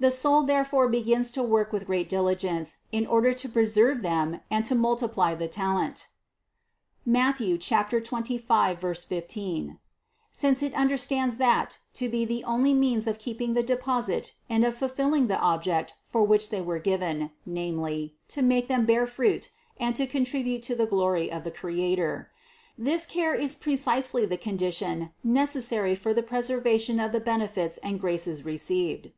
[0.00, 4.40] The soul therefore begins to work with great diligence in or der to preserve them
[4.50, 6.08] and to multiply the talent
[7.06, 7.38] (Matth.
[7.38, 8.78] 25,
[9.08, 9.78] 15),
[10.32, 14.74] since it understands that to be the only means of keeping the deposit and of
[14.74, 19.94] fulfilling the object for which they were given, namely, to make them bear fruit and
[19.94, 22.28] to contribute to the glory of the Creator.
[22.76, 28.00] This care is precisely the condition necessary for the preser vation of the benefits and
[28.00, 29.12] graces received.